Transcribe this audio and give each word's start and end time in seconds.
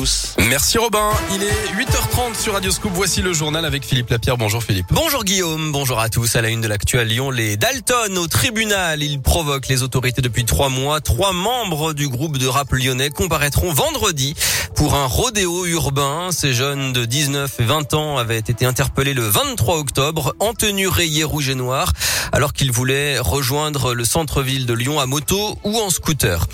tous. 0.00 0.34
Merci 0.48 0.78
Robin. 0.78 1.10
Il 1.34 1.42
est 1.42 1.84
8h30 1.84 2.34
sur 2.40 2.54
Radio 2.54 2.70
Scoop. 2.70 2.92
Voici 2.94 3.20
le 3.20 3.34
journal 3.34 3.66
avec 3.66 3.84
Philippe 3.84 4.08
Lapierre. 4.08 4.38
Bonjour 4.38 4.62
Philippe. 4.62 4.86
Bonjour 4.90 5.24
Guillaume, 5.24 5.72
bonjour 5.72 6.00
à 6.00 6.08
tous. 6.08 6.36
À 6.36 6.40
la 6.40 6.48
une 6.48 6.62
de 6.62 6.68
l'actu 6.68 6.98
à 6.98 7.04
Lyon, 7.04 7.30
les 7.30 7.58
Dalton 7.58 8.16
au 8.16 8.26
tribunal. 8.26 9.02
Ils 9.02 9.20
provoquent 9.20 9.68
les 9.68 9.82
autorités 9.82 10.22
depuis 10.22 10.46
trois 10.46 10.70
mois. 10.70 11.02
Trois 11.02 11.34
membres 11.34 11.92
du 11.92 12.08
groupe 12.08 12.38
de 12.38 12.46
rap 12.46 12.72
lyonnais 12.72 13.10
comparaîtront 13.10 13.74
vendredi 13.74 14.34
pour 14.74 14.94
un 14.94 15.04
rodéo 15.04 15.66
urbain. 15.66 16.30
Ces 16.32 16.54
jeunes 16.54 16.94
de 16.94 17.04
19 17.04 17.60
et 17.60 17.64
20 17.64 17.92
ans 17.92 18.16
avaient 18.16 18.38
été 18.38 18.64
interpellés 18.64 19.12
le 19.12 19.28
23 19.28 19.76
octobre 19.76 20.34
en 20.38 20.54
tenue 20.54 20.88
rayée 20.88 21.24
rouge 21.24 21.50
et 21.50 21.54
noire 21.54 21.92
alors 22.32 22.52
qu'ils 22.52 22.72
voulaient 22.72 23.18
rejoindre 23.18 23.92
le 23.92 24.04
centre-ville 24.04 24.64
de 24.64 24.74
Lyon 24.74 24.98
à 25.00 25.06
moto 25.06 25.58
ou 25.64 25.78
en 25.78 25.90
scooter. 25.90 26.46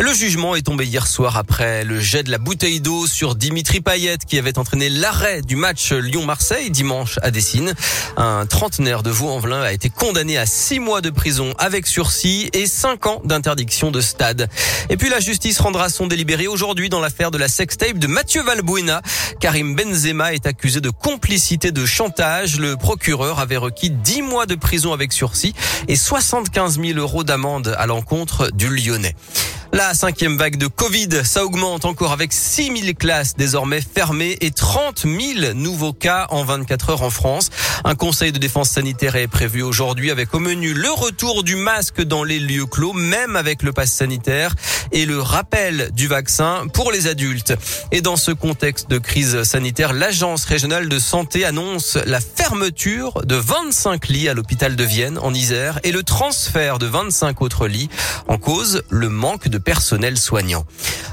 Le 0.00 0.14
jugement 0.14 0.56
est 0.56 0.62
tombé 0.62 0.86
hier 0.86 1.06
soir 1.06 1.36
après 1.36 1.84
le 1.84 2.00
jet 2.00 2.22
de 2.22 2.30
la 2.30 2.38
bouteille 2.38 2.80
d'eau 2.80 3.06
sur 3.06 3.34
Dimitri 3.34 3.82
Payet 3.82 4.16
qui 4.26 4.38
avait 4.38 4.58
entraîné 4.58 4.88
l'arrêt 4.88 5.42
du 5.42 5.56
match 5.56 5.92
Lyon-Marseille 5.92 6.70
dimanche 6.70 7.18
à 7.20 7.30
Dessine. 7.30 7.74
Un 8.16 8.46
trentenaire 8.46 9.02
de 9.02 9.10
Vaux-en-Velin 9.10 9.60
a 9.60 9.72
été 9.72 9.90
condamné 9.90 10.38
à 10.38 10.46
six 10.46 10.80
mois 10.80 11.02
de 11.02 11.10
prison 11.10 11.52
avec 11.58 11.86
sursis 11.86 12.48
et 12.54 12.66
cinq 12.66 13.04
ans 13.04 13.20
d'interdiction 13.24 13.90
de 13.90 14.00
stade. 14.00 14.48
Et 14.88 14.96
puis 14.96 15.10
la 15.10 15.20
justice 15.20 15.60
rendra 15.60 15.90
son 15.90 16.06
délibéré 16.06 16.48
aujourd'hui 16.48 16.88
dans 16.88 17.00
l'affaire 17.00 17.30
de 17.30 17.36
la 17.36 17.48
sextape 17.48 17.98
de 17.98 18.06
Mathieu 18.06 18.42
Valbuena. 18.42 19.02
Karim 19.38 19.74
Benzema 19.74 20.32
est 20.32 20.46
accusé 20.46 20.80
de 20.80 20.88
complicité 20.88 21.72
de 21.72 21.84
chantage. 21.84 22.58
Le 22.58 22.76
procureur 22.76 23.38
avait 23.38 23.58
requis 23.58 23.90
dix 23.90 24.22
mois 24.22 24.46
de 24.46 24.54
prison 24.54 24.94
avec 24.94 25.12
sursis 25.12 25.54
et 25.88 25.96
75 25.96 26.80
000 26.80 26.98
euros 26.98 27.22
d'amende 27.22 27.76
à 27.78 27.86
l'encontre 27.86 28.50
du 28.50 28.74
Lyonnais. 28.74 29.14
La 29.72 29.94
cinquième 29.94 30.36
vague 30.36 30.56
de 30.56 30.66
Covid, 30.66 31.24
ça 31.24 31.44
augmente 31.44 31.84
encore 31.84 32.10
avec 32.10 32.32
6000 32.32 32.96
classes 32.96 33.36
désormais 33.36 33.80
fermées 33.80 34.36
et 34.40 34.50
30 34.50 35.06
000 35.06 35.54
nouveaux 35.54 35.92
cas 35.92 36.26
en 36.30 36.42
24 36.42 36.90
heures 36.90 37.02
en 37.02 37.10
France. 37.10 37.50
Un 37.84 37.94
conseil 37.94 38.30
de 38.30 38.38
défense 38.38 38.68
sanitaire 38.68 39.16
est 39.16 39.26
prévu 39.26 39.62
aujourd'hui 39.62 40.10
avec 40.10 40.34
au 40.34 40.38
menu 40.38 40.74
le 40.74 40.90
retour 40.90 41.42
du 41.42 41.56
masque 41.56 42.02
dans 42.02 42.24
les 42.24 42.38
lieux 42.38 42.66
clos, 42.66 42.92
même 42.92 43.36
avec 43.36 43.62
le 43.62 43.72
pass 43.72 43.90
sanitaire 43.90 44.54
et 44.92 45.06
le 45.06 45.20
rappel 45.20 45.90
du 45.92 46.06
vaccin 46.06 46.66
pour 46.74 46.92
les 46.92 47.06
adultes. 47.06 47.54
Et 47.90 48.02
dans 48.02 48.16
ce 48.16 48.32
contexte 48.32 48.90
de 48.90 48.98
crise 48.98 49.44
sanitaire, 49.44 49.94
l'agence 49.94 50.44
régionale 50.44 50.90
de 50.90 50.98
santé 50.98 51.46
annonce 51.46 51.96
la 52.04 52.20
fermeture 52.20 53.22
de 53.24 53.36
25 53.36 54.08
lits 54.08 54.28
à 54.28 54.34
l'hôpital 54.34 54.76
de 54.76 54.84
Vienne 54.84 55.18
en 55.18 55.32
Isère 55.32 55.80
et 55.82 55.92
le 55.92 56.02
transfert 56.02 56.78
de 56.78 56.86
25 56.86 57.40
autres 57.40 57.66
lits 57.66 57.88
en 58.28 58.36
cause 58.36 58.82
le 58.90 59.08
manque 59.08 59.48
de 59.48 59.58
personnel 59.58 60.18
soignant. 60.18 60.66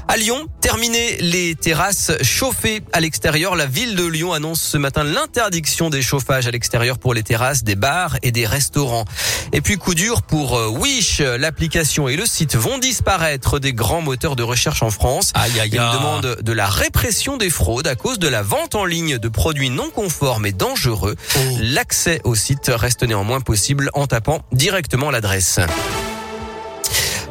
À 0.06 0.16
Lyon, 0.16 0.46
terminer 0.60 1.16
les 1.20 1.54
terrasses 1.54 2.12
chauffées 2.22 2.82
à 2.92 3.00
l'extérieur. 3.00 3.56
La 3.56 3.66
ville 3.66 3.94
de 3.94 4.06
Lyon 4.06 4.32
annonce 4.32 4.60
ce 4.60 4.78
matin 4.78 5.04
l'interdiction 5.04 5.90
des 5.90 6.02
chauffages 6.02 6.46
à 6.46 6.50
l'extérieur 6.50 6.57
pour 7.00 7.14
les 7.14 7.22
terrasses 7.22 7.64
des 7.64 7.74
bars 7.76 8.16
et 8.22 8.32
des 8.32 8.46
restaurants. 8.46 9.04
Et 9.52 9.60
puis 9.60 9.76
coup 9.76 9.94
dur 9.94 10.22
pour 10.22 10.56
euh, 10.56 10.68
Wish, 10.68 11.20
l'application 11.20 12.08
et 12.08 12.16
le 12.16 12.26
site 12.26 12.56
vont 12.56 12.78
disparaître 12.78 13.58
des 13.58 13.72
grands 13.72 14.02
moteurs 14.02 14.36
de 14.36 14.42
recherche 14.42 14.82
en 14.82 14.90
France. 14.90 15.32
Aïe, 15.34 15.60
aïe, 15.60 15.70
Une 15.70 15.92
demande 15.92 16.38
de 16.42 16.52
la 16.52 16.66
répression 16.66 17.36
des 17.36 17.50
fraudes 17.50 17.86
à 17.86 17.94
cause 17.94 18.18
de 18.18 18.28
la 18.28 18.42
vente 18.42 18.74
en 18.74 18.84
ligne 18.84 19.18
de 19.18 19.28
produits 19.28 19.70
non 19.70 19.90
conformes 19.90 20.46
et 20.46 20.52
dangereux. 20.52 21.16
Oh. 21.36 21.38
L'accès 21.60 22.20
au 22.24 22.34
site 22.34 22.70
reste 22.74 23.02
néanmoins 23.02 23.40
possible 23.40 23.90
en 23.94 24.06
tapant 24.06 24.42
directement 24.52 25.10
l'adresse. 25.10 25.60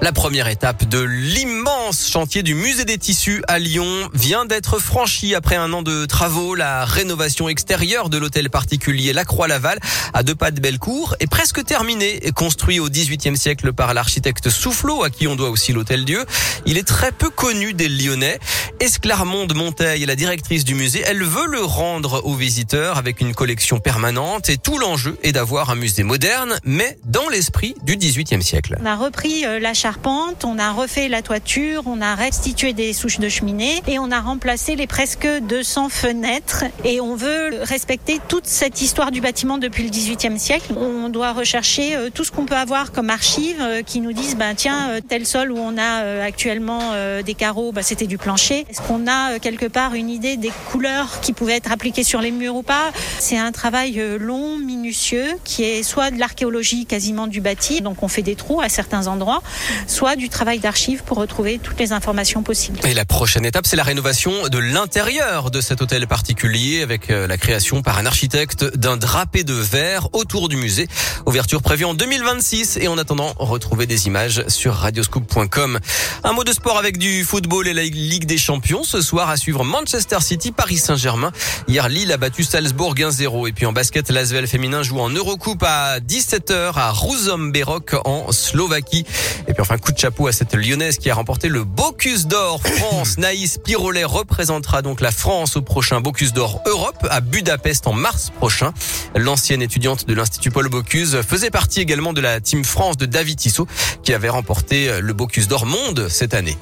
La 0.01 0.11
première 0.11 0.47
étape 0.47 0.85
de 0.85 0.99
l'immense 0.99 1.76
chantier 1.91 2.43
du 2.43 2.53
musée 2.53 2.85
des 2.85 2.97
tissus 2.97 3.43
à 3.47 3.59
Lyon 3.59 4.09
vient 4.13 4.45
d'être 4.45 4.79
franchie 4.79 5.35
après 5.35 5.55
un 5.55 5.71
an 5.73 5.81
de 5.81 6.05
travaux. 6.05 6.55
La 6.55 6.85
rénovation 6.85 7.49
extérieure 7.49 8.09
de 8.09 8.17
l'hôtel 8.17 8.49
particulier 8.49 9.13
La 9.13 9.25
Croix-Laval 9.25 9.79
à 10.13 10.23
deux 10.23 10.35
pas 10.35 10.51
de 10.51 10.59
Bellecour 10.59 11.15
est 11.19 11.27
presque 11.27 11.63
terminée. 11.63 12.19
Construit 12.35 12.79
au 12.79 12.89
XVIIIe 12.89 13.37
siècle 13.37 13.73
par 13.73 13.93
l'architecte 13.93 14.49
Soufflot, 14.49 15.03
à 15.03 15.09
qui 15.09 15.27
on 15.27 15.35
doit 15.35 15.49
aussi 15.49 15.73
l'hôtel 15.73 16.03
Dieu. 16.05 16.25
Il 16.65 16.77
est 16.77 16.87
très 16.87 17.11
peu 17.11 17.29
connu 17.29 17.73
des 17.73 17.87
Lyonnais. 17.89 18.39
Esclarmonde 18.79 19.55
Monteil 19.55 20.03
est 20.03 20.05
la 20.05 20.15
directrice 20.15 20.63
du 20.63 20.75
musée. 20.75 21.01
Elle 21.07 21.23
veut 21.23 21.47
le 21.47 21.61
rendre 21.61 22.21
aux 22.25 22.35
visiteurs 22.35 22.99
avec 22.99 23.21
une 23.21 23.33
collection 23.33 23.79
permanente 23.79 24.49
et 24.49 24.57
tout 24.57 24.77
l'enjeu 24.77 25.17
est 25.23 25.31
d'avoir 25.31 25.71
un 25.71 25.75
musée 25.75 26.03
moderne, 26.03 26.59
mais 26.63 26.99
dans 27.05 27.27
l'esprit 27.27 27.73
du 27.83 27.97
XVIIIe 27.97 28.43
siècle. 28.43 28.77
On 28.79 28.85
a 28.85 28.95
repris 28.95 29.45
euh, 29.45 29.59
la 29.59 29.73
charpente, 29.73 30.45
on 30.45 30.59
a 30.59 30.71
refait 30.71 31.07
la 31.09 31.23
toiture, 31.23 31.83
on 31.87 32.01
a 32.01 32.13
restitué 32.13 32.73
des 32.73 32.93
souches 32.93 33.17
de 33.19 33.29
cheminée 33.29 33.81
et 33.87 33.97
on 33.97 34.11
a 34.11 34.21
remplacé 34.21 34.75
les 34.75 34.85
presque 34.85 35.27
200 35.27 35.89
fenêtres. 35.89 36.63
Et 36.85 37.01
on 37.01 37.15
veut 37.15 37.59
respecter 37.63 38.19
toute 38.27 38.45
cette 38.45 38.79
histoire 38.83 39.09
du 39.09 39.21
bâtiment 39.21 39.57
depuis 39.57 39.83
le 39.83 39.89
XVIIIe 39.89 40.39
siècle. 40.39 40.75
On 40.77 41.09
doit 41.09 41.33
rechercher 41.33 41.95
euh, 41.95 42.09
tout 42.13 42.23
ce 42.23 42.31
qu'on 42.31 42.45
peut 42.45 42.55
avoir 42.55 42.91
comme 42.91 43.09
archives 43.09 43.59
euh, 43.59 43.81
qui 43.81 44.01
nous 44.01 44.13
disent, 44.13 44.35
ben 44.35 44.53
tiens, 44.53 44.99
tel 45.09 45.25
sol 45.25 45.51
où 45.51 45.57
on 45.57 45.79
a 45.79 46.21
actuellement 46.21 46.93
des 47.23 47.33
carreaux, 47.33 47.71
ben, 47.71 47.81
c'était 47.81 48.07
du 48.07 48.17
plancher. 48.17 48.66
Est-ce 48.69 48.81
qu'on 48.81 49.07
a 49.07 49.31
euh, 49.31 49.39
quelque 49.39 49.65
part 49.65 49.93
une 49.93 50.09
idée 50.09 50.35
des 50.35 50.51
couleurs 50.69 51.21
qui 51.21 51.31
pouvaient 51.31 51.55
être 51.55 51.71
appliquées 51.71 52.03
sur 52.03 52.19
les 52.19 52.31
murs 52.31 52.55
ou 52.55 52.63
pas? 52.63 52.91
C'est 53.17 53.37
un 53.37 53.53
travail 53.53 53.97
euh, 53.97 54.17
long, 54.17 54.57
minutieux, 54.57 55.27
qui 55.45 55.63
est 55.63 55.83
soit 55.83 56.11
de 56.11 56.19
l'archéologie 56.19 56.85
quasiment 56.85 57.27
du 57.27 57.39
bâti, 57.39 57.79
donc 57.79 58.03
on 58.03 58.09
fait 58.09 58.23
des 58.23 58.35
trous 58.35 58.59
à 58.59 58.67
certains 58.67 59.07
endroits, 59.07 59.41
soit 59.87 60.17
du 60.17 60.27
travail 60.27 60.59
d'archives 60.59 61.03
pour 61.03 61.17
retrouver 61.17 61.59
toutes 61.63 61.79
les 61.79 61.93
informations 61.93 62.43
possibles. 62.43 62.79
Et 62.85 62.93
la 62.93 63.05
prochaine 63.05 63.45
étape, 63.45 63.65
c'est 63.65 63.77
la 63.77 63.83
rénovation 63.83 64.49
de 64.49 64.57
l'intérieur 64.57 65.49
de 65.49 65.61
cet 65.61 65.81
hôtel 65.81 66.05
particulier 66.05 66.81
avec 66.81 67.09
euh, 67.09 67.25
la 67.25 67.37
création 67.37 67.81
par 67.81 67.97
un 67.99 68.05
architecte 68.05 68.65
d'un 68.75 68.97
drapé 68.97 69.45
de 69.45 69.53
verre 69.53 70.09
autour 70.11 70.49
du 70.49 70.57
musée. 70.57 70.89
Ouverture 71.25 71.61
prévue 71.61 71.85
en 71.85 71.93
2026 71.93 72.79
et 72.81 72.89
en 72.89 72.97
attendant, 72.97 73.33
retrouvez 73.37 73.85
des 73.85 74.07
images 74.07 74.45
sur 74.49 74.73
radioscoop.com. 74.73 75.79
Un 76.25 76.33
mot 76.33 76.43
de 76.43 76.51
sport 76.51 76.77
avec 76.77 76.97
du 76.97 77.23
football 77.23 77.69
et 77.69 77.73
la 77.73 77.83
Ligue 77.83 78.25
des 78.25 78.37
Champions. 78.37 78.56
Ce 78.83 79.01
soir 79.01 79.29
à 79.29 79.37
suivre 79.37 79.63
Manchester 79.63 80.17
City, 80.19 80.51
Paris 80.51 80.77
Saint-Germain. 80.77 81.31
Hier, 81.67 81.87
Lille 81.89 82.11
a 82.11 82.17
battu 82.17 82.43
Salzbourg 82.43 82.95
1-0. 82.95 83.47
Et 83.47 83.53
puis 83.53 83.65
en 83.65 83.71
basket, 83.71 84.09
l'Asvel 84.09 84.47
féminin 84.47 84.83
joue 84.83 84.99
en 84.99 85.09
Eurocoupe 85.09 85.63
à 85.63 85.99
17h 85.99 86.73
à 86.75 86.91
Ruzomberok 86.91 87.95
en 88.05 88.31
Slovaquie. 88.31 89.05
Et 89.47 89.53
puis 89.53 89.61
enfin, 89.61 89.77
coup 89.77 89.91
de 89.91 89.97
chapeau 89.97 90.27
à 90.27 90.31
cette 90.31 90.53
lyonnaise 90.53 90.97
qui 90.97 91.09
a 91.09 91.15
remporté 91.15 91.49
le 91.49 91.63
Bocuse 91.63 92.27
d'Or 92.27 92.61
France. 92.77 93.17
Naïs 93.17 93.57
Pirolet 93.63 94.03
représentera 94.03 94.81
donc 94.81 95.01
la 95.01 95.11
France 95.11 95.55
au 95.55 95.61
prochain 95.61 96.01
Bocuse 96.01 96.33
d'Or 96.33 96.61
Europe 96.65 97.07
à 97.09 97.21
Budapest 97.21 97.87
en 97.87 97.93
mars 97.93 98.31
prochain. 98.35 98.73
L'ancienne 99.15 99.61
étudiante 99.61 100.07
de 100.07 100.13
l'Institut 100.13 100.51
Paul 100.51 100.67
Bocuse 100.69 101.21
faisait 101.21 101.51
partie 101.51 101.79
également 101.79 102.13
de 102.13 102.21
la 102.21 102.41
Team 102.41 102.65
France 102.65 102.97
de 102.97 103.05
David 103.05 103.37
Tissot 103.37 103.67
qui 104.03 104.13
avait 104.13 104.29
remporté 104.29 104.99
le 104.99 105.13
Bocuse 105.13 105.47
d'Or 105.47 105.65
Monde 105.65 106.07
cette 106.09 106.33
année. 106.33 106.57